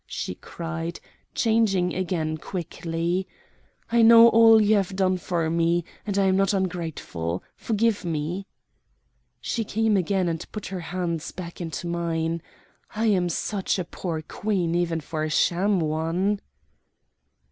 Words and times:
she 0.07 0.33
cried, 0.33 0.99
changing 1.35 1.93
again 1.93 2.35
quickly. 2.35 3.27
"I 3.91 4.01
know 4.01 4.29
all 4.29 4.59
you 4.59 4.75
have 4.77 4.95
done 4.95 5.17
for 5.19 5.47
me, 5.47 5.85
and 6.07 6.17
I 6.17 6.25
am 6.25 6.35
not 6.35 6.55
ungrateful. 6.55 7.43
Forgive 7.55 8.03
me." 8.03 8.47
She 9.41 9.63
came 9.63 9.95
again 9.95 10.27
and 10.27 10.43
put 10.51 10.65
her 10.65 10.79
hands 10.79 11.31
back 11.31 11.61
into 11.61 11.85
mine. 11.85 12.41
"I 12.95 13.05
am 13.13 13.29
such 13.29 13.77
a 13.77 13.85
poor 13.85 14.23
Queen 14.23 14.73
even 14.73 15.01
for 15.01 15.21
a 15.23 15.29
sham 15.29 15.79
one." 15.79 16.39